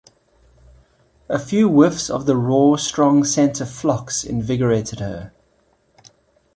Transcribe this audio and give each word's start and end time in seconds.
A 1.29 1.37
few 1.37 1.69
whiffs 1.69 2.09
of 2.09 2.25
the 2.25 2.35
raw, 2.35 2.75
strong 2.77 3.23
scent 3.23 3.61
of 3.61 3.69
phlox 3.69 4.23
invigorated 4.23 4.99
her. 4.99 5.31